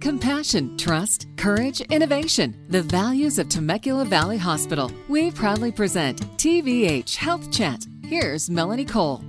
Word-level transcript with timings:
Compassion, 0.00 0.76
trust, 0.76 1.26
courage, 1.36 1.80
innovation. 1.80 2.56
The 2.68 2.82
values 2.82 3.36
of 3.40 3.48
Temecula 3.48 4.04
Valley 4.04 4.38
Hospital. 4.38 4.92
We 5.08 5.32
proudly 5.32 5.72
present 5.72 6.20
TVH 6.36 7.16
Health 7.16 7.50
Chat. 7.50 7.84
Here's 8.04 8.48
Melanie 8.48 8.84
Cole. 8.84 9.24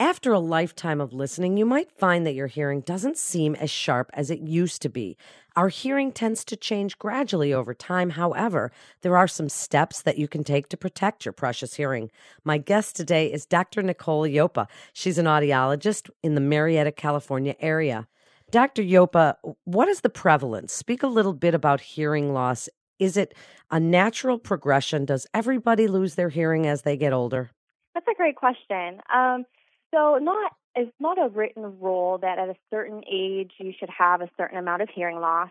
After 0.00 0.32
a 0.32 0.40
lifetime 0.40 1.00
of 1.00 1.12
listening, 1.12 1.56
you 1.56 1.64
might 1.64 1.92
find 1.92 2.26
that 2.26 2.34
your 2.34 2.48
hearing 2.48 2.80
doesn't 2.80 3.16
seem 3.16 3.54
as 3.54 3.70
sharp 3.70 4.10
as 4.12 4.28
it 4.28 4.40
used 4.40 4.82
to 4.82 4.88
be. 4.88 5.16
Our 5.54 5.68
hearing 5.68 6.10
tends 6.10 6.44
to 6.46 6.56
change 6.56 6.98
gradually 6.98 7.54
over 7.54 7.74
time. 7.74 8.10
However, 8.10 8.72
there 9.02 9.16
are 9.16 9.28
some 9.28 9.48
steps 9.48 10.02
that 10.02 10.18
you 10.18 10.26
can 10.26 10.42
take 10.42 10.68
to 10.68 10.76
protect 10.76 11.24
your 11.24 11.32
precious 11.32 11.74
hearing. 11.74 12.10
My 12.42 12.58
guest 12.58 12.96
today 12.96 13.32
is 13.32 13.46
Dr. 13.46 13.82
Nicolle 13.82 14.34
Yopa. 14.34 14.66
She's 14.92 15.18
an 15.18 15.26
audiologist 15.26 16.10
in 16.24 16.34
the 16.34 16.40
Murrieta, 16.40 16.96
California 16.96 17.54
area. 17.60 18.08
Dr. 18.50 18.82
Yopa, 18.82 19.36
what 19.64 19.88
is 19.88 20.00
the 20.00 20.10
prevalence? 20.10 20.72
Speak 20.72 21.02
a 21.02 21.06
little 21.06 21.32
bit 21.32 21.54
about 21.54 21.80
hearing 21.80 22.32
loss. 22.32 22.68
Is 22.98 23.16
it 23.16 23.34
a 23.70 23.78
natural 23.78 24.38
progression? 24.38 25.04
Does 25.04 25.26
everybody 25.32 25.86
lose 25.86 26.16
their 26.16 26.28
hearing 26.28 26.66
as 26.66 26.82
they 26.82 26.96
get 26.96 27.12
older? 27.12 27.50
That's 27.94 28.06
a 28.08 28.14
great 28.14 28.36
question. 28.36 29.00
Um, 29.14 29.44
so, 29.92 30.18
not 30.20 30.52
it's 30.76 30.92
not 31.00 31.18
a 31.18 31.28
written 31.28 31.80
rule 31.80 32.18
that 32.18 32.38
at 32.38 32.48
a 32.48 32.54
certain 32.70 33.02
age 33.10 33.52
you 33.58 33.72
should 33.78 33.90
have 33.90 34.20
a 34.20 34.30
certain 34.36 34.58
amount 34.58 34.82
of 34.82 34.88
hearing 34.88 35.20
loss, 35.20 35.50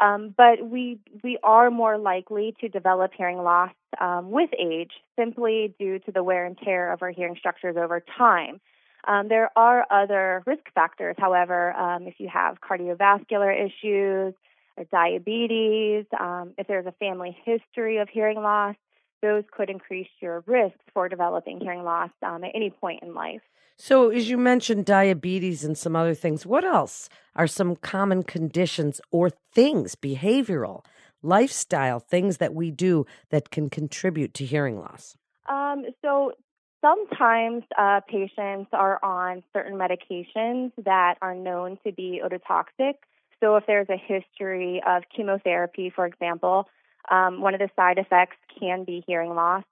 um, 0.00 0.34
but 0.36 0.64
we 0.64 0.98
we 1.22 1.38
are 1.42 1.70
more 1.70 1.98
likely 1.98 2.54
to 2.60 2.68
develop 2.68 3.12
hearing 3.16 3.38
loss 3.38 3.72
um, 4.00 4.30
with 4.30 4.50
age 4.58 4.92
simply 5.18 5.74
due 5.78 5.98
to 6.00 6.12
the 6.12 6.22
wear 6.22 6.46
and 6.46 6.58
tear 6.58 6.92
of 6.92 7.02
our 7.02 7.10
hearing 7.10 7.36
structures 7.36 7.76
over 7.76 8.02
time. 8.16 8.60
Um, 9.06 9.28
there 9.28 9.50
are 9.56 9.86
other 9.90 10.42
risk 10.46 10.62
factors, 10.74 11.16
however, 11.18 11.72
um, 11.72 12.06
if 12.06 12.14
you 12.18 12.28
have 12.28 12.58
cardiovascular 12.60 13.52
issues, 13.54 14.34
or 14.76 14.84
diabetes, 14.90 16.06
um, 16.18 16.54
if 16.58 16.66
there's 16.66 16.86
a 16.86 16.92
family 16.92 17.36
history 17.44 17.98
of 17.98 18.08
hearing 18.08 18.38
loss, 18.38 18.76
those 19.22 19.44
could 19.52 19.68
increase 19.68 20.08
your 20.20 20.42
risks 20.46 20.80
for 20.94 21.08
developing 21.08 21.60
hearing 21.60 21.84
loss 21.84 22.10
um, 22.22 22.42
at 22.44 22.52
any 22.54 22.70
point 22.70 23.02
in 23.02 23.14
life. 23.14 23.42
So, 23.76 24.10
as 24.10 24.28
you 24.28 24.36
mentioned, 24.36 24.84
diabetes 24.84 25.64
and 25.64 25.76
some 25.76 25.96
other 25.96 26.14
things, 26.14 26.44
what 26.44 26.64
else 26.64 27.08
are 27.34 27.46
some 27.46 27.76
common 27.76 28.22
conditions 28.22 29.00
or 29.10 29.30
things, 29.54 29.94
behavioral, 29.94 30.84
lifestyle 31.22 31.98
things 31.98 32.38
that 32.38 32.54
we 32.54 32.70
do 32.70 33.06
that 33.30 33.50
can 33.50 33.70
contribute 33.70 34.34
to 34.34 34.44
hearing 34.44 34.78
loss? 34.78 35.16
Um, 35.48 35.84
so, 36.02 36.32
Sometimes 36.80 37.62
uh, 37.76 38.00
patients 38.08 38.70
are 38.72 38.98
on 39.02 39.42
certain 39.52 39.74
medications 39.74 40.72
that 40.84 41.16
are 41.20 41.34
known 41.34 41.78
to 41.84 41.92
be 41.92 42.22
ototoxic. 42.24 42.94
So, 43.40 43.56
if 43.56 43.66
there's 43.66 43.88
a 43.88 43.96
history 43.96 44.82
of 44.86 45.02
chemotherapy, 45.14 45.90
for 45.94 46.06
example, 46.06 46.68
um, 47.10 47.40
one 47.40 47.54
of 47.54 47.60
the 47.60 47.70
side 47.76 47.98
effects 47.98 48.36
can 48.58 48.84
be 48.84 49.02
hearing 49.06 49.34
loss. 49.34 49.64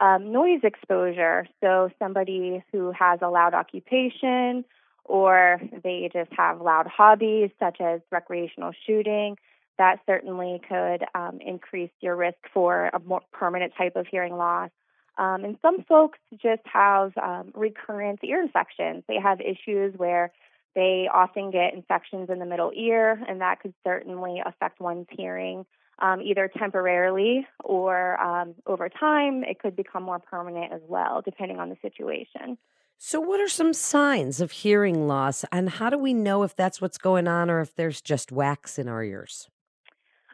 Um, 0.00 0.32
noise 0.32 0.60
exposure, 0.62 1.46
so 1.60 1.90
somebody 1.98 2.64
who 2.72 2.92
has 2.92 3.20
a 3.22 3.28
loud 3.28 3.54
occupation 3.54 4.64
or 5.04 5.60
they 5.82 6.08
just 6.12 6.30
have 6.36 6.60
loud 6.60 6.86
hobbies 6.86 7.50
such 7.58 7.80
as 7.80 8.00
recreational 8.10 8.72
shooting, 8.86 9.36
that 9.78 10.00
certainly 10.06 10.60
could 10.68 11.04
um, 11.14 11.38
increase 11.44 11.90
your 12.00 12.16
risk 12.16 12.38
for 12.54 12.90
a 12.92 13.00
more 13.00 13.20
permanent 13.32 13.72
type 13.76 13.96
of 13.96 14.06
hearing 14.06 14.36
loss. 14.36 14.70
Um, 15.18 15.44
and 15.44 15.56
some 15.60 15.82
folks 15.84 16.18
just 16.32 16.62
have 16.64 17.12
um, 17.18 17.52
recurrent 17.54 18.20
ear 18.24 18.42
infections. 18.42 19.04
They 19.08 19.18
have 19.22 19.40
issues 19.40 19.94
where 19.96 20.32
they 20.74 21.08
often 21.12 21.50
get 21.50 21.74
infections 21.74 22.30
in 22.30 22.38
the 22.38 22.46
middle 22.46 22.72
ear, 22.74 23.22
and 23.28 23.40
that 23.40 23.60
could 23.60 23.74
certainly 23.84 24.40
affect 24.44 24.80
one's 24.80 25.06
hearing. 25.10 25.66
Um, 25.98 26.20
either 26.22 26.50
temporarily 26.58 27.46
or 27.62 28.20
um, 28.20 28.54
over 28.66 28.88
time, 28.88 29.44
it 29.44 29.60
could 29.60 29.76
become 29.76 30.02
more 30.02 30.18
permanent 30.18 30.72
as 30.72 30.80
well, 30.88 31.22
depending 31.22 31.60
on 31.60 31.68
the 31.68 31.76
situation. 31.82 32.56
So, 32.98 33.20
what 33.20 33.40
are 33.40 33.48
some 33.48 33.72
signs 33.72 34.40
of 34.40 34.50
hearing 34.50 35.06
loss, 35.06 35.44
and 35.52 35.68
how 35.68 35.90
do 35.90 35.98
we 35.98 36.14
know 36.14 36.44
if 36.44 36.56
that's 36.56 36.80
what's 36.80 36.98
going 36.98 37.28
on 37.28 37.50
or 37.50 37.60
if 37.60 37.74
there's 37.74 38.00
just 38.00 38.32
wax 38.32 38.78
in 38.78 38.88
our 38.88 39.04
ears? 39.04 39.48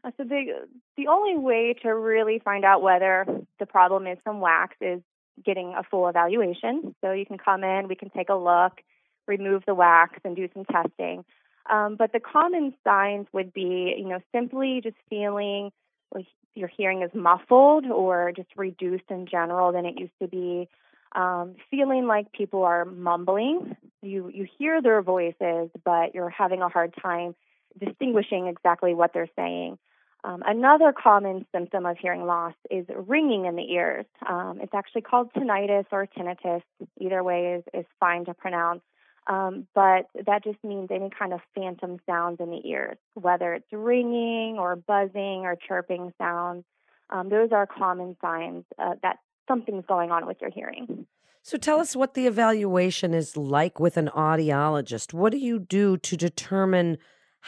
Uh, 0.04 0.10
so 0.16 0.24
the 0.24 0.66
the 0.96 1.06
only 1.08 1.36
way 1.36 1.74
to 1.82 1.88
really 1.88 2.40
find 2.44 2.64
out 2.64 2.82
whether 2.82 3.26
the 3.58 3.66
problem 3.66 4.06
is 4.06 4.18
from 4.24 4.40
wax 4.40 4.76
is 4.80 5.00
getting 5.44 5.74
a 5.76 5.82
full 5.82 6.08
evaluation. 6.08 6.94
So 7.00 7.12
you 7.12 7.26
can 7.26 7.38
come 7.38 7.64
in, 7.64 7.88
we 7.88 7.94
can 7.94 8.10
take 8.10 8.28
a 8.28 8.34
look, 8.34 8.80
remove 9.26 9.62
the 9.66 9.74
wax, 9.74 10.18
and 10.24 10.34
do 10.36 10.48
some 10.54 10.64
testing. 10.64 11.24
Um, 11.70 11.96
but 11.96 12.12
the 12.12 12.20
common 12.20 12.74
signs 12.82 13.26
would 13.32 13.52
be, 13.52 13.94
you 13.98 14.08
know, 14.08 14.20
simply 14.32 14.80
just 14.82 14.96
feeling 15.10 15.70
like 16.14 16.26
your 16.54 16.68
hearing 16.68 17.02
is 17.02 17.10
muffled 17.14 17.86
or 17.86 18.32
just 18.34 18.48
reduced 18.56 19.04
in 19.10 19.26
general 19.26 19.72
than 19.72 19.84
it 19.84 19.98
used 19.98 20.18
to 20.20 20.28
be. 20.28 20.68
Um, 21.14 21.56
feeling 21.70 22.06
like 22.06 22.32
people 22.32 22.64
are 22.64 22.84
mumbling. 22.84 23.76
You 24.02 24.30
you 24.32 24.46
hear 24.58 24.82
their 24.82 25.02
voices, 25.02 25.70
but 25.84 26.14
you're 26.14 26.30
having 26.30 26.62
a 26.62 26.68
hard 26.68 26.94
time 27.00 27.34
distinguishing 27.78 28.46
exactly 28.46 28.94
what 28.94 29.12
they're 29.12 29.30
saying. 29.36 29.78
Um, 30.24 30.42
another 30.44 30.92
common 30.92 31.46
symptom 31.54 31.86
of 31.86 31.96
hearing 31.96 32.26
loss 32.26 32.54
is 32.70 32.86
ringing 33.06 33.46
in 33.46 33.54
the 33.54 33.70
ears. 33.72 34.06
Um, 34.28 34.58
it's 34.60 34.74
actually 34.74 35.02
called 35.02 35.32
tinnitus 35.32 35.86
or 35.92 36.06
tinnitus. 36.06 36.62
Either 37.00 37.22
way 37.22 37.58
is, 37.58 37.64
is 37.72 37.86
fine 38.00 38.24
to 38.24 38.34
pronounce. 38.34 38.80
Um, 39.28 39.66
but 39.74 40.08
that 40.26 40.42
just 40.42 40.58
means 40.64 40.88
any 40.90 41.10
kind 41.16 41.32
of 41.32 41.40
phantom 41.54 41.98
sounds 42.06 42.40
in 42.40 42.50
the 42.50 42.66
ears, 42.66 42.96
whether 43.14 43.54
it's 43.54 43.70
ringing 43.70 44.56
or 44.58 44.74
buzzing 44.74 45.42
or 45.44 45.54
chirping 45.54 46.12
sounds. 46.18 46.64
Um, 47.10 47.28
those 47.28 47.50
are 47.52 47.66
common 47.66 48.16
signs 48.20 48.64
uh, 48.78 48.94
that 49.02 49.18
something's 49.46 49.84
going 49.86 50.10
on 50.10 50.26
with 50.26 50.38
your 50.40 50.50
hearing. 50.50 51.06
So 51.42 51.56
tell 51.56 51.78
us 51.80 51.94
what 51.94 52.14
the 52.14 52.26
evaluation 52.26 53.14
is 53.14 53.36
like 53.36 53.78
with 53.78 53.96
an 53.96 54.10
audiologist. 54.14 55.14
What 55.14 55.32
do 55.32 55.38
you 55.38 55.58
do 55.58 55.96
to 55.96 56.16
determine 56.16 56.98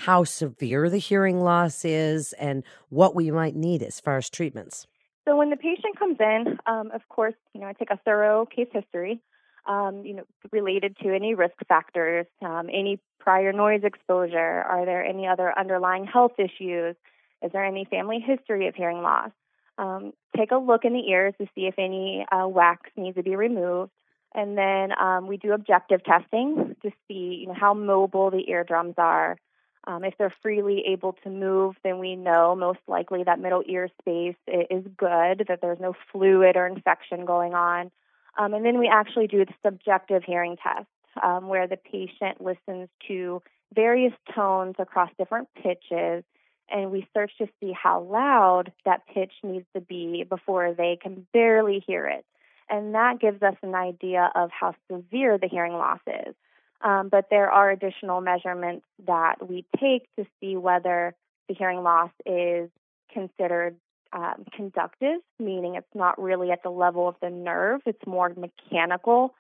how 0.05 0.25
severe 0.25 0.89
the 0.89 0.99
hearing 0.99 1.41
loss 1.41 1.85
is 1.85 2.33
and 2.35 2.65
what 2.89 3.15
we 3.15 3.31
might 3.31 3.55
need 3.55 3.83
as 3.83 4.01
far 4.01 4.17
as 4.17 4.31
treatments. 4.31 4.87
So 5.27 5.37
when 5.37 5.51
the 5.51 5.57
patient 5.57 5.99
comes 5.99 6.17
in, 6.19 6.59
um, 6.67 6.91
of 6.93 7.07
course, 7.11 7.35
you 7.53 7.61
know, 7.61 7.67
I 7.67 7.75
take 7.75 7.91
a 7.91 7.99
thorough 8.03 8.47
case 8.47 8.69
history, 8.73 9.21
um, 9.67 10.03
you 10.07 10.15
know, 10.15 10.25
related 10.53 10.97
to 11.03 11.15
any 11.15 11.35
risk 11.35 11.55
factors, 11.69 12.27
um, 12.41 12.71
any 12.73 12.99
prior 13.19 13.53
noise 13.53 13.83
exposure. 13.85 14.39
Are 14.39 14.87
there 14.87 15.05
any 15.05 15.27
other 15.27 15.53
underlying 15.59 16.07
health 16.07 16.33
issues? 16.39 16.97
Is 17.43 17.53
there 17.53 17.65
any 17.65 17.85
family 17.85 18.25
history 18.27 18.69
of 18.69 18.75
hearing 18.75 19.03
loss? 19.03 19.33
Um, 19.77 20.15
take 20.35 20.51
a 20.51 20.57
look 20.57 20.87
in 20.87 20.95
the 20.95 21.11
ears 21.11 21.35
to 21.43 21.47
see 21.55 21.67
if 21.67 21.75
any 21.79 22.25
uh, 22.33 22.49
wax 22.49 22.91
needs 22.97 23.17
to 23.17 23.23
be 23.23 23.37
removed. 23.37 23.91
And 24.35 24.57
then 24.57 24.99
um, 24.99 25.27
we 25.27 25.37
do 25.37 25.53
objective 25.53 26.03
testing 26.05 26.75
to 26.83 26.91
see 27.07 27.41
you 27.43 27.49
know, 27.49 27.55
how 27.55 27.75
mobile 27.75 28.31
the 28.31 28.49
eardrums 28.49 28.95
are, 28.97 29.37
um, 29.87 30.05
if 30.05 30.15
they're 30.19 30.35
freely 30.43 30.85
able 30.89 31.15
to 31.25 31.31
move, 31.31 31.77
then 31.83 31.99
we 31.99 32.17
know 32.17 32.55
most 32.55 32.81
likely 32.87 33.25
that 33.25 33.41
middle 33.41 33.63
ear 33.67 33.89
space 34.01 34.37
is 34.47 34.85
good, 34.97 35.47
that 35.49 35.61
there's 35.63 35.81
no 35.81 35.95
fluid 36.13 36.57
or 36.57 36.67
infection 36.67 37.25
going 37.25 37.55
on. 37.55 37.91
Um, 38.39 38.55
and 38.55 38.65
then 38.65 38.79
we 38.79 38.89
actually 38.89 39.27
do 39.27 39.45
the 39.45 39.55
subjective 39.65 40.23
hearing 40.25 40.57
test, 40.63 40.87
um, 41.23 41.49
where 41.49 41.67
the 41.67 41.77
patient 41.77 42.41
listens 42.41 42.89
to 43.09 43.43
various 43.75 44.13
tones 44.35 44.77
across 44.79 45.11
different 45.19 45.49
pitches, 45.55 46.25
and 46.69 46.91
we 46.91 47.09
search 47.15 47.33
to 47.39 47.49
see 47.61 47.73
how 47.73 48.03
loud 48.03 48.73
that 48.85 49.07
pitch 49.13 49.33
needs 49.43 49.67
to 49.75 49.81
be 49.81 50.25
before 50.29 50.75
they 50.75 50.99
can 51.01 51.27
barely 51.33 51.83
hear 51.87 52.07
it. 52.07 52.25
And 52.69 52.95
that 52.95 53.19
gives 53.19 53.43
us 53.43 53.57
an 53.63 53.75
idea 53.75 54.31
of 54.35 54.51
how 54.53 54.75
severe 54.91 55.39
the 55.39 55.49
hearing 55.49 55.73
loss 55.73 55.99
is. 56.07 56.35
Um, 56.83 57.09
but 57.11 57.27
there 57.31 57.51
are 57.51 57.71
additional 57.71 58.21
measurements 58.21 58.87
that 59.07 59.47
we 59.47 59.65
take 59.79 60.09
to 60.17 60.25
see 60.41 60.57
whether 60.57 61.15
the 61.49 61.55
hearing 61.55 61.83
loss 61.83 62.11
is 62.25 62.71
considered 63.13 63.77
um, 64.13 64.45
conductive, 64.57 65.21
meaning 65.39 65.75
it's 65.75 65.95
not 65.95 66.21
really 66.21 66.51
at 66.51 66.63
the 66.63 66.71
level 66.71 67.09
of 67.09 67.17
the 67.21 67.31
nerve, 67.31 67.81
it's 67.87 68.05
more 68.07 68.33
mechanical, 68.35 69.35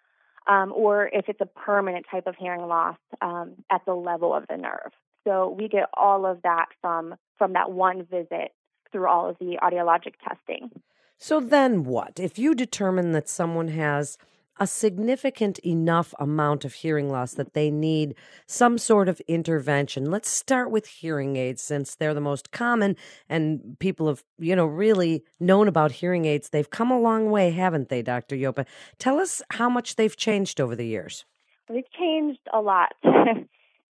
um, 0.46 0.72
or 0.74 1.08
if 1.12 1.28
it's 1.28 1.40
a 1.40 1.46
permanent 1.46 2.06
type 2.10 2.26
of 2.26 2.36
hearing 2.36 2.66
loss 2.66 2.96
um, 3.20 3.52
at 3.70 3.84
the 3.86 3.94
level 3.94 4.34
of 4.34 4.44
the 4.48 4.56
nerve. 4.56 4.92
So 5.24 5.54
we 5.58 5.68
get 5.68 5.84
all 5.94 6.24
of 6.24 6.42
that 6.42 6.66
from 6.80 7.14
from 7.36 7.52
that 7.54 7.72
one 7.72 8.04
visit 8.04 8.52
through 8.92 9.08
all 9.08 9.28
of 9.28 9.36
the 9.38 9.58
audiologic 9.62 10.14
testing. 10.26 10.70
So 11.18 11.40
then 11.40 11.84
what? 11.84 12.18
If 12.18 12.38
you 12.38 12.54
determine 12.54 13.12
that 13.12 13.28
someone 13.28 13.68
has 13.68 14.18
a 14.60 14.66
significant 14.66 15.58
enough 15.60 16.12
amount 16.20 16.66
of 16.66 16.74
hearing 16.74 17.10
loss 17.10 17.32
that 17.32 17.54
they 17.54 17.70
need 17.70 18.14
some 18.46 18.76
sort 18.76 19.08
of 19.08 19.20
intervention. 19.26 20.10
Let's 20.10 20.28
start 20.28 20.70
with 20.70 20.86
hearing 20.86 21.36
aids 21.36 21.62
since 21.62 21.94
they're 21.94 22.12
the 22.12 22.20
most 22.20 22.50
common 22.52 22.94
and 23.28 23.78
people 23.80 24.06
have, 24.08 24.22
you 24.38 24.54
know, 24.54 24.66
really 24.66 25.24
known 25.40 25.66
about 25.66 25.92
hearing 25.92 26.26
aids. 26.26 26.50
They've 26.50 26.68
come 26.68 26.90
a 26.90 27.00
long 27.00 27.30
way, 27.30 27.50
haven't 27.50 27.88
they, 27.88 28.02
Dr. 28.02 28.36
Yopa? 28.36 28.66
Tell 28.98 29.18
us 29.18 29.40
how 29.52 29.70
much 29.70 29.96
they've 29.96 30.16
changed 30.16 30.60
over 30.60 30.76
the 30.76 30.86
years. 30.86 31.24
They've 31.68 31.90
changed 31.98 32.40
a 32.52 32.60
lot. 32.60 32.92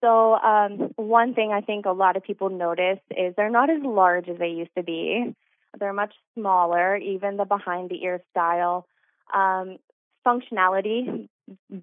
So, 0.00 0.34
um, 0.37 0.93
one 0.96 1.34
thing 1.34 1.52
I 1.52 1.61
think 1.61 1.84
a 1.84 1.93
lot 1.93 2.17
of 2.17 2.22
people 2.22 2.49
notice 2.49 3.00
is 3.11 3.34
they're 3.37 3.50
not 3.50 3.69
as 3.69 3.82
large 3.82 4.28
as 4.28 4.38
they 4.38 4.49
used 4.49 4.75
to 4.76 4.82
be. 4.82 5.34
They're 5.78 5.93
much 5.93 6.14
smaller, 6.34 6.96
even 6.96 7.37
the 7.37 7.44
behind 7.44 7.90
the 7.90 8.02
ear 8.02 8.22
style. 8.31 8.87
Um, 9.34 9.76
functionality, 10.26 11.28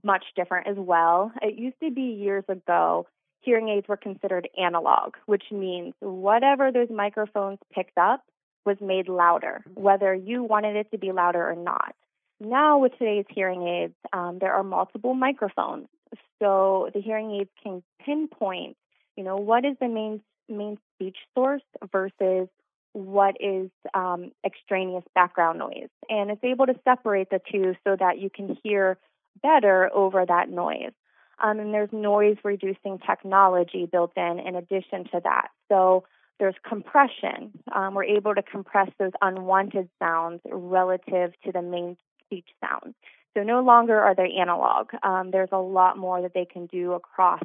much 0.04 0.24
different 0.36 0.68
as 0.68 0.78
well. 0.78 1.32
It 1.42 1.58
used 1.58 1.80
to 1.84 1.92
be 1.92 2.02
years 2.02 2.44
ago, 2.48 3.08
hearing 3.42 3.70
aids 3.70 3.88
were 3.88 3.98
considered 3.98 4.50
analog, 4.58 5.16
which 5.26 5.44
means 5.52 5.94
whatever 6.00 6.72
those 6.72 6.90
microphones 6.90 7.60
picked 7.74 7.98
up 7.98 8.22
was 8.66 8.78
made 8.82 9.08
louder, 9.08 9.64
whether 9.76 10.14
you 10.14 10.44
wanted 10.44 10.76
it 10.76 10.92
to 10.92 10.98
be 10.98 11.12
louder 11.12 11.50
or 11.50 11.56
not. 11.56 11.96
Now, 12.40 12.78
with 12.80 12.92
today's 13.00 13.26
hearing 13.30 13.68
aids, 13.68 13.96
um, 14.14 14.38
there 14.40 14.54
are 14.54 14.64
multiple 14.64 15.14
microphones. 15.14 15.88
So 16.40 16.90
the 16.94 17.02
hearing 17.02 17.32
aids 17.40 17.50
can 17.64 17.82
pinpoint, 18.06 18.78
you 19.16 19.24
know, 19.24 19.38
what 19.38 19.66
is 19.66 19.76
the 19.80 19.88
main 19.88 20.22
main 20.50 20.78
speech 20.96 21.18
source 21.36 21.64
versus 21.92 22.48
what 22.98 23.36
is 23.40 23.70
um, 23.94 24.32
extraneous 24.44 25.04
background 25.14 25.60
noise. 25.60 25.90
And 26.10 26.32
it's 26.32 26.44
able 26.44 26.66
to 26.66 26.74
separate 26.84 27.30
the 27.30 27.40
two 27.52 27.76
so 27.86 27.96
that 27.96 28.18
you 28.20 28.32
can 28.32 28.58
hear 28.64 28.98
better 29.44 29.94
over 29.94 30.26
that 30.26 30.50
noise. 30.50 30.94
Um, 31.44 31.60
and 31.60 31.72
there's 31.72 31.92
noise 31.92 32.38
reducing 32.44 32.98
technology 32.98 33.86
built 33.86 34.14
in 34.18 34.40
in 34.40 34.56
addition 34.56 35.04
to 35.12 35.22
that. 35.24 35.50
So 35.70 36.06
there's 36.40 36.56
compression. 36.68 37.52
Um, 37.76 37.94
we're 37.94 38.06
able 38.06 38.34
to 38.34 38.42
compress 38.42 38.90
those 38.98 39.12
unwanted 39.22 39.90
sounds 40.00 40.42
relative 40.46 41.34
to 41.46 41.52
the 41.52 41.62
main 41.62 41.98
speech 42.26 42.48
sounds. 42.60 42.96
So 43.36 43.44
no 43.44 43.62
longer 43.62 44.00
are 44.00 44.16
they 44.16 44.32
analog. 44.42 44.90
Um, 45.04 45.30
there's 45.30 45.50
a 45.52 45.60
lot 45.60 46.00
more 46.00 46.24
that 46.24 46.34
they 46.34 46.46
can 46.46 46.66
do 46.66 46.94
across 46.94 47.44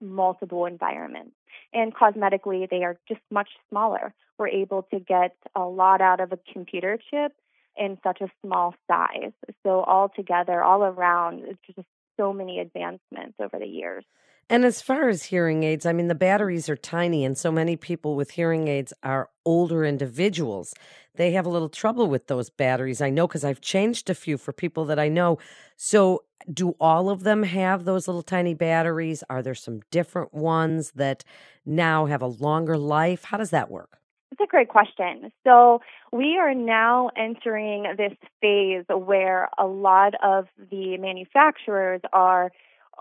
multiple 0.00 0.66
environments. 0.66 1.32
And 1.72 1.94
cosmetically, 1.94 2.68
they 2.68 2.82
are 2.84 2.98
just 3.08 3.20
much 3.30 3.48
smaller. 3.68 4.14
We're 4.38 4.48
able 4.48 4.82
to 4.92 5.00
get 5.00 5.36
a 5.54 5.62
lot 5.62 6.00
out 6.00 6.20
of 6.20 6.32
a 6.32 6.38
computer 6.52 6.98
chip 7.10 7.32
in 7.76 7.98
such 8.02 8.20
a 8.20 8.28
small 8.44 8.74
size. 8.88 9.32
So, 9.62 9.80
all 9.80 10.08
together, 10.08 10.62
all 10.62 10.82
around, 10.82 11.44
it's 11.44 11.60
just 11.74 11.86
so 12.16 12.32
many 12.32 12.58
advancements 12.58 13.34
over 13.40 13.58
the 13.58 13.66
years. 13.66 14.04
And 14.50 14.64
as 14.64 14.82
far 14.82 15.08
as 15.08 15.22
hearing 15.22 15.62
aids, 15.62 15.86
I 15.86 15.92
mean, 15.92 16.08
the 16.08 16.14
batteries 16.16 16.68
are 16.68 16.76
tiny, 16.76 17.24
and 17.24 17.38
so 17.38 17.52
many 17.52 17.76
people 17.76 18.16
with 18.16 18.32
hearing 18.32 18.66
aids 18.66 18.92
are 19.04 19.30
older 19.44 19.84
individuals. 19.84 20.74
They 21.14 21.30
have 21.32 21.46
a 21.46 21.48
little 21.48 21.68
trouble 21.68 22.08
with 22.08 22.26
those 22.26 22.50
batteries. 22.50 23.00
I 23.00 23.10
know 23.10 23.28
because 23.28 23.44
I've 23.44 23.60
changed 23.60 24.10
a 24.10 24.14
few 24.14 24.36
for 24.36 24.52
people 24.52 24.84
that 24.86 24.98
I 24.98 25.08
know. 25.08 25.38
So, 25.76 26.24
do 26.52 26.74
all 26.80 27.10
of 27.10 27.22
them 27.22 27.44
have 27.44 27.84
those 27.84 28.08
little 28.08 28.24
tiny 28.24 28.54
batteries? 28.54 29.22
Are 29.30 29.40
there 29.40 29.54
some 29.54 29.82
different 29.92 30.34
ones 30.34 30.92
that 30.96 31.22
now 31.64 32.06
have 32.06 32.22
a 32.22 32.26
longer 32.26 32.76
life? 32.76 33.24
How 33.24 33.36
does 33.36 33.50
that 33.50 33.70
work? 33.70 33.98
It's 34.32 34.40
a 34.40 34.46
great 34.48 34.68
question. 34.68 35.30
So, 35.44 35.80
we 36.10 36.38
are 36.38 36.54
now 36.54 37.10
entering 37.16 37.84
this 37.96 38.14
phase 38.40 38.84
where 38.88 39.48
a 39.58 39.66
lot 39.68 40.14
of 40.24 40.48
the 40.72 40.96
manufacturers 40.96 42.00
are 42.12 42.50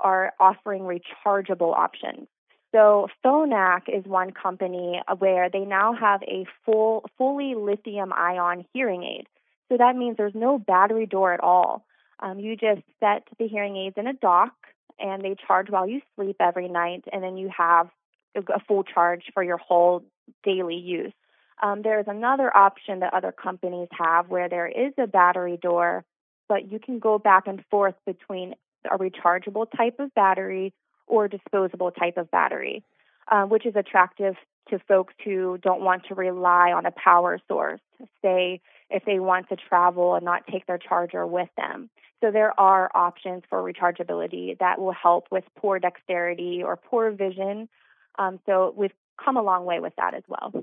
are 0.04 0.34
offering 0.40 0.84
rechargeable 0.84 1.76
options. 1.76 2.28
So 2.72 3.08
Phonak 3.26 3.84
is 3.88 4.06
one 4.06 4.32
company 4.32 5.02
where 5.18 5.50
they 5.50 5.66
now 5.66 5.94
have 5.94 6.22
a 6.24 6.46
full 6.66 7.06
fully 7.18 7.56
lithium 7.56 8.14
ion 8.14 8.66
hearing 8.74 9.04
aid. 9.04 9.28
So 9.70 9.78
that 9.78 9.96
means 9.96 10.18
there's 10.18 10.36
no 10.36 10.60
battery 10.60 11.06
door 11.06 11.34
at 11.34 11.42
all. 11.42 11.86
Um, 12.20 12.40
you 12.40 12.56
just 12.56 12.82
set 13.00 13.28
the 13.38 13.48
hearing 13.48 13.78
aids 13.78 13.96
in 13.98 14.08
a 14.08 14.14
dock 14.14 14.54
and 15.00 15.24
they 15.24 15.36
charge 15.48 15.70
while 15.70 15.88
you 15.88 16.02
sleep 16.16 16.36
every 16.40 16.68
night, 16.68 17.06
and 17.12 17.24
then 17.24 17.38
you 17.38 17.50
have 17.56 17.90
a 18.36 18.60
full 18.68 18.84
charge 18.84 19.24
for 19.34 19.42
your 19.42 19.58
whole 19.58 20.04
daily 20.44 20.76
use. 20.76 21.14
Um, 21.62 21.82
there's 21.82 22.06
another 22.08 22.56
option 22.56 23.00
that 23.00 23.14
other 23.14 23.32
companies 23.32 23.88
have 23.92 24.30
where 24.30 24.50
there 24.50 24.68
is 24.68 24.94
a 24.98 25.08
battery 25.08 25.58
door, 25.62 26.04
but 26.48 26.72
you 26.72 26.80
can 26.80 27.00
go 27.00 27.18
back 27.18 27.48
and 27.48 27.64
forth 27.70 27.96
between 28.06 28.56
a 28.92 28.98
rechargeable 28.98 29.66
type 29.76 30.00
of 30.00 30.14
battery 30.14 30.74
or 31.08 31.28
disposable 31.28 31.92
type 31.92 32.18
of 32.18 32.30
battery, 32.32 32.84
uh, 33.32 33.44
which 33.44 33.66
is 33.66 33.76
attractive 33.76 34.36
to 34.70 34.80
folks 34.88 35.14
who 35.24 35.58
don't 35.62 35.82
want 35.82 36.04
to 36.06 36.16
rely 36.16 36.72
on 36.72 36.86
a 36.86 36.92
power 36.92 37.40
source, 37.48 37.82
say 38.22 38.62
if 38.90 39.04
they 39.06 39.20
want 39.20 39.50
to 39.50 39.56
travel 39.56 40.16
and 40.16 40.24
not 40.24 40.44
take 40.48 40.66
their 40.68 40.78
charger 40.78 41.26
with 41.26 41.50
them. 41.58 41.90
So 42.22 42.32
there 42.32 42.58
are 42.60 42.92
options 42.94 43.44
for 43.50 43.64
rechargeability 43.64 44.58
that 44.60 44.80
will 44.80 44.94
help 44.94 45.28
with 45.32 45.44
poor 45.58 45.80
dexterity 45.80 46.62
or 46.64 46.76
poor 46.76 47.12
vision. 47.12 47.70
Um, 48.18 48.40
so 48.46 48.74
we've 48.76 48.94
come 49.24 49.38
a 49.38 49.42
long 49.42 49.66
way 49.66 49.80
with 49.80 49.94
that 49.98 50.14
as 50.14 50.24
well. 50.28 50.54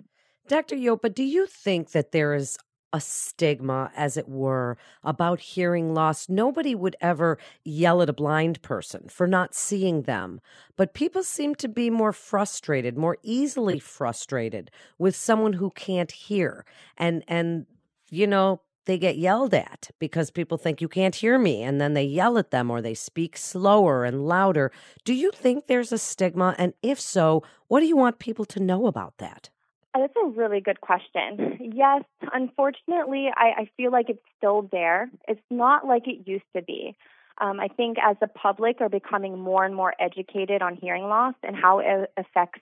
Dr. 0.49 0.77
Yopa, 0.77 1.13
do 1.13 1.25
you 1.25 1.47
think 1.47 1.91
that 1.91 2.13
there 2.13 2.35
is 2.35 2.57
a 2.97 3.01
stigma, 3.01 3.93
as 3.95 4.17
it 4.17 4.29
were, 4.29 4.77
about 5.05 5.39
hearing 5.39 5.95
loss. 5.95 6.29
Nobody 6.29 6.75
would 6.75 6.97
ever 7.01 7.39
yell 7.63 8.01
at 8.03 8.09
a 8.09 8.15
blind 8.15 8.63
person 8.63 9.09
for 9.09 9.27
not 9.27 9.55
seeing 9.55 10.03
them, 10.03 10.41
but 10.77 10.95
people 10.95 11.23
seem 11.23 11.55
to 11.57 11.69
be 11.69 11.91
more 11.91 12.13
frustrated, 12.13 12.97
more 12.97 13.19
easily 13.23 13.79
frustrated 13.79 14.71
with 14.99 15.15
someone 15.15 15.53
who 15.53 15.71
can't 15.71 16.11
hear. 16.11 16.65
And 16.97 17.23
and 17.29 17.67
you 18.11 18.27
know, 18.27 18.63
they 18.87 18.99
get 18.99 19.19
yelled 19.19 19.53
at 19.53 19.91
because 19.99 20.31
people 20.31 20.57
think 20.57 20.81
you 20.81 20.89
can't 20.89 21.17
hear 21.17 21.39
me 21.39 21.63
and 21.63 21.81
then 21.81 21.95
they 21.95 22.05
yell 22.05 22.39
at 22.39 22.51
them 22.51 22.71
or 22.71 22.81
they 22.81 22.95
speak 22.95 23.37
slower 23.37 24.05
and 24.05 24.27
louder. 24.27 24.73
Do 25.05 25.13
you 25.13 25.31
think 25.33 25.67
there's 25.67 25.93
a 25.93 25.99
stigma 25.99 26.55
and 26.57 26.73
if 26.83 27.01
so, 27.01 27.43
what 27.69 27.81
do 27.81 27.87
you 27.87 27.97
want 27.97 28.21
people 28.21 28.45
to 28.47 28.61
know 28.61 28.87
about 28.87 29.19
that? 29.19 29.51
Uh, 29.97 30.01
that's 30.01 30.15
a 30.23 30.29
really 30.29 30.61
good 30.61 30.81
question. 30.81 31.59
Yes, 31.75 32.05
unfortunately, 32.33 33.29
I, 33.35 33.63
I 33.63 33.71
feel 33.77 33.91
like 33.91 34.09
it's 34.09 34.23
still 34.37 34.69
there. 34.71 35.11
It's 35.27 35.41
not 35.51 35.87
like 35.87 36.07
it 36.07 36.29
used 36.29 36.45
to 36.55 36.63
be. 36.63 36.97
Um, 37.39 37.61
I 37.61 37.69
think 37.69 37.97
as 38.03 38.17
the 38.21 38.27
public 38.27 38.81
are 38.81 38.89
becoming 38.89 39.39
more 39.39 39.65
and 39.65 39.75
more 39.75 39.95
educated 39.99 40.63
on 40.63 40.77
hearing 40.77 41.05
loss 41.05 41.35
and 41.43 41.55
how 41.57 41.81
it 41.81 42.13
affects 42.17 42.61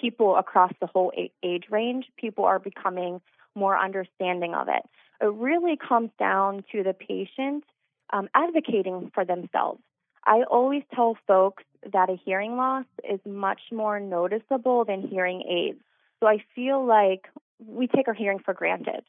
people 0.00 0.36
across 0.36 0.72
the 0.80 0.86
whole 0.86 1.12
age 1.42 1.64
range, 1.70 2.06
people 2.16 2.44
are 2.44 2.58
becoming 2.58 3.20
more 3.54 3.78
understanding 3.78 4.54
of 4.54 4.68
it. 4.68 4.82
It 5.20 5.32
really 5.32 5.76
comes 5.76 6.10
down 6.18 6.64
to 6.72 6.82
the 6.82 6.92
patient 6.92 7.64
um, 8.12 8.28
advocating 8.34 9.10
for 9.14 9.24
themselves. 9.24 9.80
I 10.24 10.42
always 10.50 10.82
tell 10.94 11.16
folks 11.26 11.64
that 11.92 12.10
a 12.10 12.16
hearing 12.24 12.56
loss 12.56 12.84
is 13.08 13.20
much 13.24 13.60
more 13.72 14.00
noticeable 14.00 14.84
than 14.84 15.06
hearing 15.08 15.42
aids. 15.48 15.80
So 16.20 16.26
I 16.26 16.38
feel 16.54 16.84
like 16.84 17.28
we 17.64 17.86
take 17.86 18.08
our 18.08 18.14
hearing 18.14 18.38
for 18.38 18.54
granted. 18.54 19.02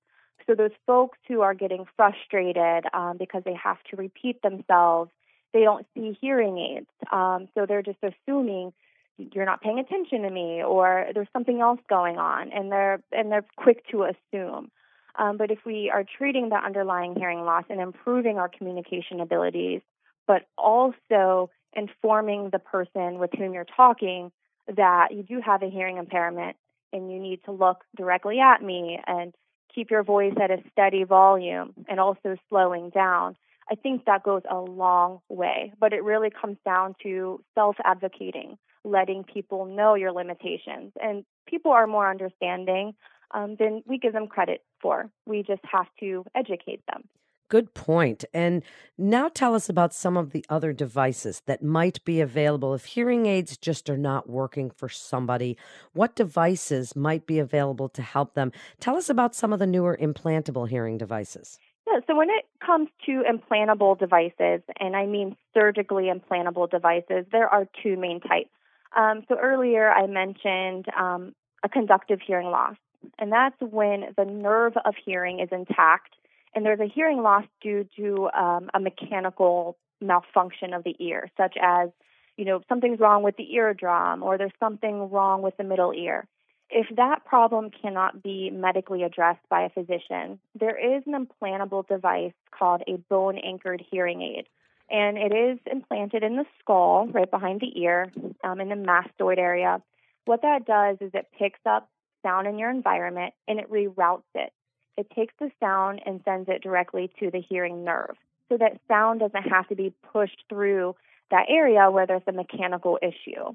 So 0.46 0.56
those 0.56 0.72
folks 0.86 1.18
who 1.28 1.42
are 1.42 1.54
getting 1.54 1.86
frustrated 1.96 2.86
um, 2.94 3.18
because 3.18 3.44
they 3.44 3.56
have 3.56 3.78
to 3.90 3.98
repeat 3.98 4.42
themselves, 4.42 5.12
they 5.54 5.62
don't 5.62 5.86
see 5.94 6.18
hearing 6.22 6.58
aids. 6.58 6.88
Um, 7.12 7.50
so 7.54 7.66
they're 7.66 7.82
just 7.82 8.00
assuming 8.02 8.74
you're 9.18 9.46
not 9.46 9.62
paying 9.62 9.80
attention 9.80 10.22
to 10.22 10.30
me 10.30 10.64
or 10.64 11.08
there's 11.14 11.28
something 11.34 11.60
else 11.60 11.80
going 11.90 12.18
on 12.18 12.52
and 12.52 12.72
they're 12.72 13.02
and 13.12 13.32
they're 13.32 13.46
quick 13.58 13.86
to 13.90 14.04
assume. 14.04 14.72
Um, 15.18 15.38
but 15.38 15.50
if 15.50 15.60
we 15.66 15.90
are 15.92 16.04
treating 16.04 16.50
the 16.50 16.56
underlying 16.56 17.16
hearing 17.16 17.44
loss 17.44 17.64
and 17.70 17.82
improving 17.82 18.38
our 18.38 18.48
communication 18.48 19.20
abilities, 19.20 19.82
but 20.28 20.48
also 20.58 21.50
informing 21.74 22.52
the 22.52 22.60
person 22.60 23.18
with 23.18 23.32
whom 23.36 23.54
you're 23.54 23.66
talking 23.66 24.32
that 24.76 25.08
you 25.12 25.24
do 25.24 25.42
have 25.44 25.64
a 25.64 25.70
hearing 25.70 25.98
impairment 25.98 26.56
and 26.94 27.12
you 27.12 27.20
need 27.20 27.44
to 27.46 27.51
look 27.51 27.84
directly 27.96 28.39
at 28.39 28.62
me 28.62 29.00
and 29.08 29.34
keep 29.74 29.91
your 29.91 30.03
voice 30.03 30.34
at 30.41 30.51
a 30.51 30.58
steady 30.72 31.03
volume 31.03 31.74
and 31.88 32.00
also 32.00 32.36
slowing 32.50 32.89
down. 32.89 33.36
I 33.70 33.75
think 33.75 34.06
that 34.06 34.24
goes 34.24 34.44
a 34.50 34.58
long 34.58 35.20
way, 35.29 35.74
but 35.79 35.94
it 35.94 36.03
really 36.03 36.29
comes 36.29 36.58
down 36.63 36.96
to 37.03 37.44
self 37.53 37.75
advocating, 37.84 38.58
letting 38.84 39.24
people 39.24 39.65
know 39.65 39.96
your 39.96 40.12
limitations. 40.13 40.94
And 41.01 41.25
people 41.48 41.72
are 41.72 41.86
more 41.86 42.10
understanding 42.10 42.94
um, 43.32 43.58
than 43.60 43.84
we 43.86 43.98
give 43.98 44.13
them 44.13 44.27
credit 44.27 44.63
for. 44.82 45.10
We 45.25 45.44
just 45.44 45.62
have 45.70 45.88
to 46.00 46.24
educate 46.34 46.82
them. 46.88 47.03
Good 47.50 47.74
point. 47.74 48.25
And 48.34 48.62
now 48.98 49.30
tell 49.30 49.56
us 49.56 49.70
about 49.70 49.94
some 49.94 50.18
of 50.18 50.32
the 50.32 50.44
other 50.50 50.74
devices 50.74 51.42
that 51.46 51.63
might 51.63 52.04
be 52.04 52.20
available 52.20 52.74
if 52.74 52.84
hearing 52.86 53.25
aids 53.25 53.56
just 53.56 53.89
are 53.89 53.98
not 53.98 54.30
working 54.30 54.70
for 54.70 54.89
somebody. 54.89 55.56
What 55.94 56.16
devices 56.16 56.94
might 56.94 57.25
be 57.25 57.39
available 57.39 57.88
to 57.89 58.01
help 58.01 58.34
them? 58.34 58.51
Tell 58.82 58.98
us 58.98 59.10
about 59.10 59.34
some 59.34 59.54
of 59.54 59.60
the 59.60 59.68
newer 59.68 59.98
implantable 60.01 60.68
hearing 60.68 60.98
devices. 60.98 61.58
Yeah, 61.88 62.01
so 62.06 62.18
when 62.18 62.30
it 62.30 62.46
comes 62.66 62.89
to 63.06 63.24
implantable 63.24 63.98
devices, 63.98 64.62
and 64.77 64.96
I 64.98 65.06
mean 65.06 65.38
surgically 65.54 66.12
implantable 66.12 66.70
devices, 66.70 67.25
there 67.32 67.48
are 67.48 67.66
two 67.82 67.96
main 67.96 68.20
types. 68.20 68.50
Um, 68.98 69.24
so 69.30 69.38
earlier 69.42 69.89
I 69.89 70.06
mentioned 70.08 70.88
um, 71.00 71.34
a 71.63 71.70
conductive 71.70 72.20
hearing 72.25 72.48
loss, 72.48 72.75
and 73.20 73.32
that's 73.32 73.56
when 73.62 74.13
the 74.18 74.25
nerve 74.25 74.74
of 74.84 74.96
hearing 75.06 75.39
is 75.39 75.48
intact 75.54 76.17
and 76.54 76.66
there's 76.66 76.80
a 76.80 76.88
hearing 76.88 77.22
loss 77.22 77.46
due 77.62 77.88
to 77.98 78.30
um, 78.30 78.70
a 78.74 78.80
mechanical 78.80 79.77
malfunction 80.01 80.74
of 80.74 80.84
the 80.84 80.96
ear, 81.00 81.30
such 81.38 81.56
as 81.62 81.89
you 82.38 82.46
know, 82.46 82.62
something's 82.70 83.00
wrong 83.00 83.24
with 83.24 83.36
the 83.36 83.51
eardrum 83.56 84.24
or 84.24 84.38
there's 84.38 84.51
something 84.60 85.10
wrong 85.10 85.42
with 85.42 85.58
the 85.58 85.63
middle 85.63 85.92
ear. 85.94 86.27
If 86.70 86.96
that 86.96 87.25
problem 87.25 87.72
cannot 87.72 88.22
be 88.22 88.50
medically 88.51 89.04
addressed 89.04 89.48
by 89.50 89.63
a 89.63 89.70
physician, 89.70 90.39
there 90.60 90.77
is 90.77 91.04
an 91.08 91.13
implantable 91.13 91.88
device 91.88 92.34
called 92.51 92.84
a 92.88 92.98
bone 93.10 93.38
anchored 93.38 93.84
hearing 93.89 94.22
aid. 94.22 94.46
And 94.89 95.18
it 95.18 95.34
is 95.34 95.60
implanted 95.70 96.24
in 96.24 96.36
the 96.36 96.46
skull, 96.60 97.08
right 97.08 97.30
behind 97.30 97.62
the 97.62 97.82
ear, 97.82 98.12
um, 98.44 98.62
in 98.62 98.70
the 98.70 98.75
mastoid 98.75 99.38
area. 99.38 99.82
What 100.25 100.44
that 100.44 100.66
does 100.66 100.98
is 101.01 101.12
it 101.13 101.27
picks 101.38 101.60
up 101.66 101.89
sound 102.22 102.48
in 102.48 102.60
your 102.60 102.70
environment 102.70 103.34
and 103.48 103.60
it 103.60 103.72
reroutes 103.72 104.24
it. 104.36 104.51
It 104.98 105.10
takes 105.12 105.34
the 105.39 105.51
sound 105.60 106.01
and 106.06 106.22
sends 106.25 106.50
it 106.50 106.63
directly 106.63 107.12
to 107.20 107.30
the 107.32 107.39
hearing 107.39 107.84
nerve 107.84 108.16
so 108.50 108.58
that 108.58 108.80
sound 108.88 109.20
doesn't 109.20 109.44
have 109.44 109.68
to 109.70 109.75
be 109.75 109.94
pushed 110.12 110.44
through 110.50 110.96
that 111.30 111.46
area 111.50 111.92
where 111.92 112.08
there's 112.08 112.22
a 112.27 112.32
mechanical 112.32 112.98
issue. 113.01 113.54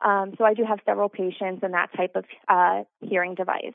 Um, 0.00 0.34
so 0.38 0.44
I 0.44 0.54
do 0.54 0.64
have 0.64 0.78
several 0.86 1.08
patients 1.08 1.62
in 1.62 1.72
that 1.72 1.90
type 1.96 2.14
of 2.14 2.24
uh, 2.48 2.84
hearing 3.00 3.34
device. 3.34 3.74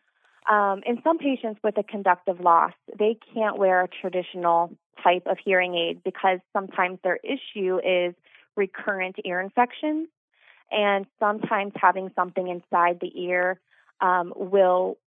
Um, 0.49 0.81
in 0.85 1.01
some 1.03 1.17
patients 1.17 1.59
with 1.63 1.77
a 1.77 1.83
conductive 1.83 2.39
loss, 2.39 2.73
they 2.97 3.17
can't 3.33 3.57
wear 3.57 3.83
a 3.83 3.87
traditional 3.87 4.71
type 5.03 5.23
of 5.25 5.37
hearing 5.43 5.75
aid 5.75 6.01
because 6.03 6.39
sometimes 6.51 6.99
their 7.03 7.19
issue 7.23 7.79
is 7.83 8.13
recurrent 8.55 9.17
ear 9.25 9.41
infections, 9.41 10.07
and 10.71 11.05
sometimes 11.19 11.73
having 11.75 12.11
something 12.15 12.47
inside 12.47 12.99
the 12.99 13.11
ear 13.21 13.59
um, 14.01 14.33
will 14.35 14.97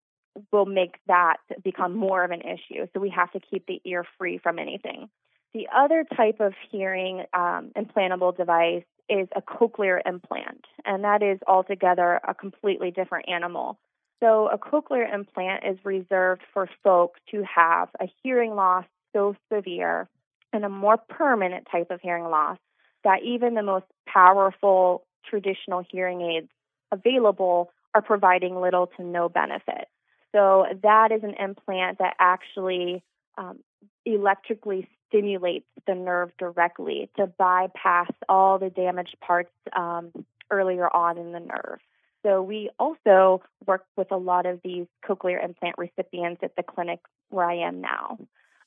will 0.53 0.67
make 0.67 0.97
that 1.07 1.37
become 1.63 1.95
more 1.95 2.25
of 2.25 2.31
an 2.31 2.43
issue. 2.43 2.87
So 2.93 3.01
we 3.01 3.11
have 3.11 3.31
to 3.33 3.41
keep 3.41 3.67
the 3.67 3.81
ear 3.85 4.05
free 4.19 4.39
from 4.39 4.59
anything. 4.59 5.09
The 5.55 5.69
other 5.75 6.05
type 6.17 6.41
of 6.41 6.53
hearing 6.71 7.25
um, 7.33 7.71
implantable 7.77 8.37
device 8.37 8.85
is 9.09 9.29
a 9.35 9.41
cochlear 9.41 10.01
implant, 10.05 10.65
and 10.85 11.05
that 11.05 11.23
is 11.23 11.39
altogether 11.47 12.21
a 12.27 12.35
completely 12.35 12.91
different 12.91 13.29
animal. 13.29 13.79
So, 14.21 14.49
a 14.49 14.59
cochlear 14.59 15.13
implant 15.13 15.65
is 15.65 15.79
reserved 15.85 16.43
for 16.53 16.69
folks 16.83 17.21
who 17.31 17.43
have 17.43 17.89
a 18.01 18.07
hearing 18.23 18.55
loss 18.55 18.85
so 19.15 19.37
severe 19.53 20.09
and 20.53 20.65
a 20.65 20.69
more 20.69 20.97
permanent 20.97 21.69
type 21.71 21.91
of 21.91 22.01
hearing 22.01 22.25
loss 22.25 22.59
that 23.05 23.23
even 23.23 23.55
the 23.55 23.63
most 23.63 23.87
powerful 24.07 25.07
traditional 25.29 25.85
hearing 25.91 26.23
aids 26.23 26.49
available 26.93 27.71
are 27.95 28.03
providing 28.03 28.61
little 28.61 28.89
to 28.97 29.03
no 29.03 29.29
benefit. 29.29 29.89
So, 30.37 30.67
that 30.83 31.13
is 31.13 31.23
an 31.23 31.35
implant 31.41 31.99
that 31.99 32.15
actually 32.19 33.03
um, 33.39 33.61
electrically 34.05 34.87
stimulates 35.09 35.65
the 35.87 35.95
nerve 35.95 36.31
directly 36.39 37.09
to 37.17 37.27
bypass 37.27 38.11
all 38.29 38.59
the 38.59 38.69
damaged 38.69 39.17
parts 39.21 39.51
um, 39.75 40.11
earlier 40.51 40.95
on 40.95 41.17
in 41.17 41.33
the 41.33 41.41
nerve. 41.41 41.79
So 42.23 42.43
we 42.43 42.71
also 42.79 43.41
work 43.67 43.85
with 43.97 44.11
a 44.11 44.17
lot 44.17 44.47
of 44.47 44.61
these 44.65 44.87
cochlear 45.09 45.43
implant 45.43 45.77
recipients 45.79 46.43
at 46.43 46.57
the 46.57 46.63
clinic 46.63 46.99
where 47.31 47.49
I 47.49 47.59
am 47.59 47.81
now. 47.81 48.19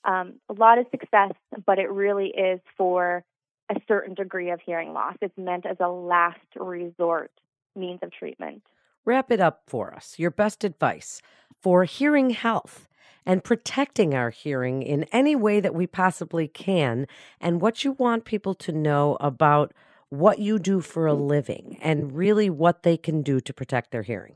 Um, 0.05 0.35
a 0.47 0.53
lot 0.53 0.77
of 0.77 0.85
success, 0.91 1.33
but 1.65 1.77
it 1.77 1.91
really 1.91 2.29
is 2.29 2.61
for 2.77 3.23
a 3.69 3.75
certain 3.85 4.13
degree 4.13 4.49
of 4.49 4.61
hearing 4.65 4.93
loss. 4.93 5.15
It's 5.21 5.37
meant 5.37 5.65
as 5.65 5.77
a 5.81 5.89
last 5.89 6.39
resort 6.55 7.31
means 7.75 7.99
of 8.01 8.11
treatment. 8.11 8.63
Wrap 9.03 9.29
it 9.29 9.41
up 9.41 9.63
for 9.67 9.93
us. 9.93 10.17
Your 10.17 10.31
best 10.31 10.63
advice 10.63 11.21
for 11.61 11.83
hearing 11.83 12.31
health 12.31 12.87
and 13.25 13.43
protecting 13.43 14.13
our 14.13 14.29
hearing 14.29 14.81
in 14.81 15.03
any 15.11 15.35
way 15.35 15.59
that 15.59 15.75
we 15.75 15.85
possibly 15.85 16.47
can, 16.47 17.05
and 17.39 17.61
what 17.61 17.83
you 17.83 17.91
want 17.93 18.25
people 18.25 18.55
to 18.55 18.71
know 18.71 19.17
about 19.19 19.73
what 20.09 20.39
you 20.39 20.57
do 20.57 20.81
for 20.81 21.05
a 21.05 21.13
living 21.13 21.77
and 21.81 22.15
really 22.15 22.49
what 22.49 22.83
they 22.83 22.97
can 22.97 23.21
do 23.21 23.39
to 23.39 23.53
protect 23.53 23.91
their 23.91 24.01
hearing. 24.01 24.35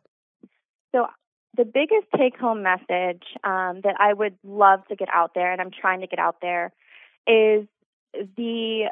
So, 0.93 1.07
the 1.57 1.65
biggest 1.65 2.07
take 2.15 2.37
home 2.37 2.63
message 2.63 3.23
um, 3.43 3.81
that 3.83 3.95
I 3.99 4.13
would 4.13 4.35
love 4.43 4.85
to 4.89 4.95
get 4.95 5.09
out 5.13 5.31
there, 5.33 5.51
and 5.51 5.61
I'm 5.61 5.71
trying 5.71 6.01
to 6.01 6.07
get 6.07 6.19
out 6.19 6.37
there, 6.41 6.71
is 7.27 7.67
the 8.37 8.89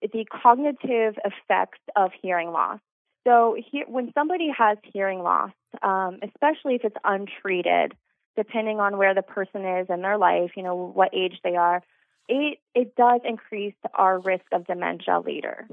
the 0.00 0.26
cognitive 0.30 1.14
effects 1.24 1.78
of 1.96 2.10
hearing 2.20 2.50
loss. 2.50 2.80
So, 3.26 3.56
he, 3.58 3.84
when 3.86 4.12
somebody 4.12 4.50
has 4.56 4.78
hearing 4.82 5.22
loss, 5.22 5.52
um, 5.82 6.18
especially 6.22 6.74
if 6.74 6.84
it's 6.84 6.96
untreated, 7.04 7.94
depending 8.36 8.80
on 8.80 8.98
where 8.98 9.14
the 9.14 9.22
person 9.22 9.64
is 9.64 9.86
in 9.88 10.02
their 10.02 10.18
life, 10.18 10.52
you 10.56 10.62
know, 10.62 10.74
what 10.74 11.14
age 11.14 11.38
they 11.42 11.56
are, 11.56 11.82
it, 12.28 12.58
it 12.74 12.96
does 12.96 13.20
increase 13.24 13.74
our 13.94 14.18
risk 14.18 14.44
of 14.52 14.66
dementia 14.66 15.20
later. 15.20 15.66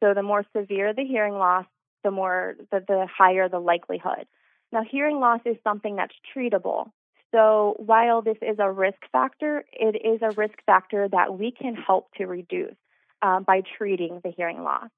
So 0.00 0.14
the 0.14 0.22
more 0.22 0.44
severe 0.56 0.92
the 0.92 1.04
hearing 1.04 1.34
loss, 1.34 1.66
the 2.04 2.10
more 2.10 2.56
the, 2.70 2.84
the 2.86 3.06
higher 3.06 3.48
the 3.48 3.58
likelihood. 3.58 4.26
Now, 4.72 4.82
hearing 4.88 5.18
loss 5.18 5.40
is 5.44 5.56
something 5.64 5.96
that's 5.96 6.14
treatable. 6.34 6.90
So 7.32 7.74
while 7.78 8.22
this 8.22 8.38
is 8.40 8.56
a 8.58 8.70
risk 8.70 8.98
factor, 9.12 9.64
it 9.72 9.96
is 10.04 10.20
a 10.22 10.34
risk 10.34 10.54
factor 10.64 11.08
that 11.08 11.38
we 11.38 11.50
can 11.50 11.74
help 11.74 12.12
to 12.16 12.26
reduce 12.26 12.76
um, 13.20 13.42
by 13.42 13.62
treating 13.76 14.20
the 14.22 14.30
hearing 14.30 14.62
loss. 14.62 14.88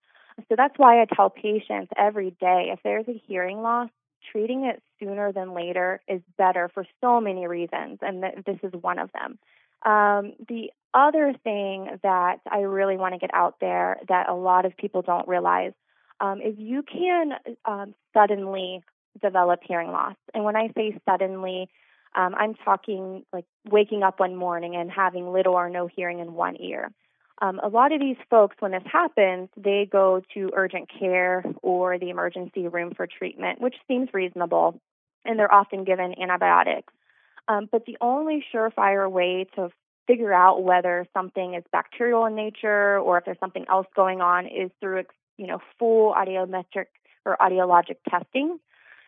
So 0.48 0.54
that's 0.56 0.74
why 0.76 1.00
I 1.00 1.04
tell 1.04 1.30
patients 1.30 1.92
every 1.96 2.30
day 2.40 2.70
if 2.72 2.80
there's 2.82 3.08
a 3.08 3.22
hearing 3.26 3.62
loss, 3.62 3.88
treating 4.32 4.64
it 4.64 4.82
sooner 4.98 5.32
than 5.32 5.54
later 5.54 6.00
is 6.08 6.20
better 6.36 6.68
for 6.72 6.84
so 7.00 7.20
many 7.20 7.46
reasons, 7.46 7.98
and 8.02 8.22
th- 8.22 8.44
this 8.44 8.58
is 8.62 8.72
one 8.80 8.98
of 8.98 9.10
them. 9.12 9.38
Um, 9.82 10.34
the 10.48 10.70
other 10.92 11.34
thing 11.42 11.98
that 12.02 12.40
I 12.50 12.60
really 12.60 12.96
want 12.96 13.14
to 13.14 13.18
get 13.18 13.30
out 13.32 13.56
there 13.60 13.98
that 14.08 14.28
a 14.28 14.34
lot 14.34 14.66
of 14.66 14.76
people 14.76 15.02
don't 15.02 15.26
realize 15.26 15.72
um, 16.20 16.40
is 16.42 16.54
you 16.58 16.82
can 16.82 17.32
um, 17.64 17.94
suddenly 18.12 18.82
develop 19.22 19.60
hearing 19.66 19.90
loss. 19.90 20.16
And 20.34 20.44
when 20.44 20.56
I 20.56 20.70
say 20.76 20.98
suddenly, 21.08 21.68
um, 22.14 22.34
I'm 22.36 22.54
talking 22.54 23.24
like 23.32 23.46
waking 23.70 24.02
up 24.02 24.20
one 24.20 24.36
morning 24.36 24.76
and 24.76 24.90
having 24.90 25.32
little 25.32 25.54
or 25.54 25.70
no 25.70 25.86
hearing 25.86 26.18
in 26.18 26.34
one 26.34 26.60
ear. 26.60 26.90
Um, 27.42 27.58
a 27.62 27.68
lot 27.68 27.92
of 27.92 28.00
these 28.00 28.16
folks, 28.28 28.56
when 28.60 28.72
this 28.72 28.82
happens, 28.84 29.48
they 29.56 29.88
go 29.90 30.22
to 30.34 30.50
urgent 30.54 30.90
care 30.98 31.42
or 31.62 31.98
the 31.98 32.10
emergency 32.10 32.68
room 32.68 32.92
for 32.94 33.06
treatment, 33.06 33.60
which 33.60 33.76
seems 33.88 34.10
reasonable, 34.12 34.78
and 35.24 35.38
they're 35.38 35.52
often 35.52 35.84
given 35.84 36.14
antibiotics. 36.20 36.92
Um, 37.48 37.68
but 37.70 37.86
the 37.86 37.96
only 38.00 38.44
surefire 38.54 39.10
way 39.10 39.46
to 39.56 39.70
figure 40.06 40.32
out 40.32 40.62
whether 40.62 41.06
something 41.14 41.54
is 41.54 41.64
bacterial 41.72 42.26
in 42.26 42.34
nature 42.34 42.98
or 42.98 43.18
if 43.18 43.24
there's 43.24 43.38
something 43.40 43.64
else 43.68 43.86
going 43.94 44.20
on 44.20 44.46
is 44.46 44.70
through 44.80 45.04
you 45.36 45.46
know 45.46 45.60
full 45.78 46.12
audiometric 46.12 46.86
or 47.24 47.36
audiologic 47.40 47.96
testing 48.08 48.58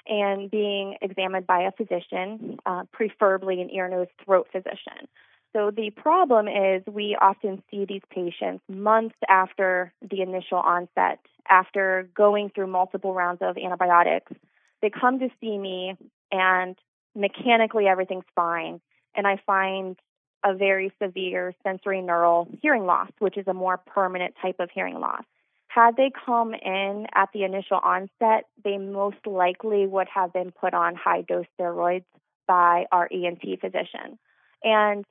and 0.06 0.50
being 0.50 0.96
examined 1.00 1.46
by 1.46 1.62
a 1.62 1.72
physician, 1.72 2.58
uh, 2.66 2.84
preferably 2.92 3.60
an 3.60 3.70
ear, 3.70 3.88
nose, 3.88 4.08
throat 4.24 4.48
physician. 4.50 5.06
So 5.54 5.70
the 5.70 5.90
problem 5.90 6.48
is 6.48 6.82
we 6.86 7.16
often 7.20 7.62
see 7.70 7.84
these 7.84 8.02
patients 8.10 8.62
months 8.68 9.16
after 9.28 9.92
the 10.00 10.22
initial 10.22 10.58
onset, 10.58 11.18
after 11.48 12.08
going 12.14 12.50
through 12.54 12.68
multiple 12.68 13.12
rounds 13.12 13.42
of 13.42 13.58
antibiotics. 13.58 14.32
They 14.80 14.90
come 14.90 15.18
to 15.18 15.28
see 15.40 15.58
me 15.58 15.96
and 16.30 16.76
mechanically 17.14 17.86
everything's 17.86 18.24
fine. 18.34 18.80
And 19.14 19.26
I 19.26 19.38
find 19.46 19.96
a 20.44 20.54
very 20.54 20.92
severe 21.00 21.54
sensory 21.62 22.00
neural 22.00 22.48
hearing 22.62 22.86
loss, 22.86 23.10
which 23.18 23.36
is 23.36 23.46
a 23.46 23.54
more 23.54 23.76
permanent 23.76 24.34
type 24.40 24.56
of 24.58 24.70
hearing 24.70 24.98
loss. 24.98 25.22
Had 25.68 25.96
they 25.96 26.10
come 26.26 26.54
in 26.54 27.06
at 27.14 27.28
the 27.32 27.44
initial 27.44 27.78
onset, 27.82 28.46
they 28.64 28.78
most 28.78 29.26
likely 29.26 29.86
would 29.86 30.08
have 30.08 30.32
been 30.32 30.50
put 30.50 30.74
on 30.74 30.94
high 30.94 31.22
dose 31.22 31.46
steroids 31.58 32.04
by 32.46 32.86
our 32.90 33.08
ENT 33.12 33.42
physician. 33.60 34.18
And 34.64 35.04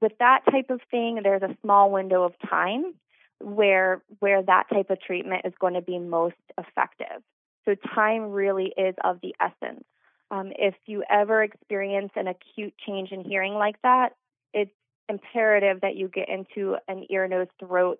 with 0.00 0.12
that 0.18 0.40
type 0.50 0.70
of 0.70 0.80
thing, 0.90 1.20
there's 1.22 1.42
a 1.42 1.56
small 1.62 1.90
window 1.90 2.24
of 2.24 2.34
time 2.48 2.94
where 3.40 4.02
where 4.20 4.42
that 4.42 4.64
type 4.72 4.90
of 4.90 5.00
treatment 5.00 5.42
is 5.44 5.52
going 5.60 5.74
to 5.74 5.82
be 5.82 5.98
most 5.98 6.36
effective. 6.58 7.22
So 7.64 7.74
time 7.94 8.30
really 8.30 8.72
is 8.76 8.94
of 9.02 9.20
the 9.22 9.34
essence. 9.40 9.84
Um, 10.30 10.52
if 10.56 10.74
you 10.86 11.04
ever 11.08 11.42
experience 11.42 12.12
an 12.16 12.28
acute 12.28 12.74
change 12.86 13.12
in 13.12 13.24
hearing 13.24 13.54
like 13.54 13.80
that, 13.82 14.10
it's 14.52 14.72
imperative 15.08 15.80
that 15.82 15.96
you 15.96 16.08
get 16.08 16.28
into 16.28 16.76
an 16.88 17.06
ear, 17.10 17.28
nose, 17.28 17.48
throat 17.58 17.98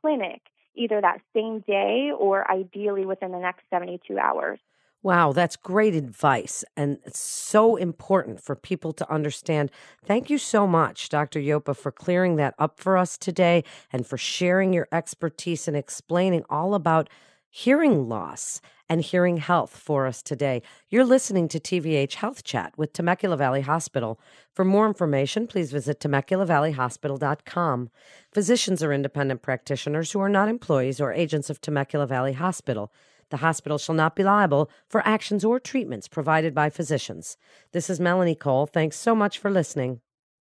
clinic 0.00 0.42
either 0.74 1.00
that 1.00 1.20
same 1.34 1.60
day 1.60 2.10
or 2.16 2.50
ideally 2.50 3.04
within 3.04 3.32
the 3.32 3.38
next 3.38 3.62
72 3.70 4.18
hours. 4.18 4.58
Wow, 5.04 5.32
that's 5.32 5.56
great 5.56 5.94
advice. 5.96 6.64
And 6.76 6.98
it's 7.04 7.18
so 7.18 7.74
important 7.74 8.40
for 8.40 8.54
people 8.54 8.92
to 8.92 9.12
understand. 9.12 9.70
Thank 10.04 10.30
you 10.30 10.38
so 10.38 10.64
much, 10.66 11.08
Dr. 11.08 11.40
Yopa, 11.40 11.76
for 11.76 11.90
clearing 11.90 12.36
that 12.36 12.54
up 12.56 12.78
for 12.78 12.96
us 12.96 13.18
today 13.18 13.64
and 13.92 14.06
for 14.06 14.16
sharing 14.16 14.72
your 14.72 14.86
expertise 14.92 15.66
and 15.66 15.76
explaining 15.76 16.44
all 16.48 16.74
about 16.74 17.08
hearing 17.50 18.08
loss 18.08 18.60
and 18.88 19.02
hearing 19.02 19.38
health 19.38 19.76
for 19.76 20.06
us 20.06 20.22
today. 20.22 20.62
You're 20.88 21.04
listening 21.04 21.48
to 21.48 21.58
TVH 21.60 22.14
Health 22.14 22.44
Chat 22.44 22.72
with 22.76 22.92
Temecula 22.92 23.36
Valley 23.36 23.62
Hospital. 23.62 24.20
For 24.54 24.64
more 24.64 24.86
information, 24.86 25.46
please 25.48 25.72
visit 25.72 25.98
TemeculaValleyHospital.com. 25.98 27.90
Physicians 28.32 28.82
are 28.82 28.92
independent 28.92 29.42
practitioners 29.42 30.12
who 30.12 30.20
are 30.20 30.28
not 30.28 30.48
employees 30.48 31.00
or 31.00 31.12
agents 31.12 31.50
of 31.50 31.60
Temecula 31.60 32.06
Valley 32.06 32.34
Hospital. 32.34 32.92
The 33.32 33.38
hospital 33.38 33.78
shall 33.78 33.94
not 33.94 34.14
be 34.14 34.22
liable 34.22 34.70
for 34.86 35.00
actions 35.06 35.42
or 35.42 35.58
treatments 35.58 36.06
provided 36.06 36.54
by 36.54 36.68
physicians. 36.68 37.38
This 37.72 37.88
is 37.88 37.98
Melanie 37.98 38.34
Cole. 38.34 38.66
Thanks 38.66 38.98
so 38.98 39.14
much 39.14 39.38
for 39.38 39.50
listening. 39.50 40.02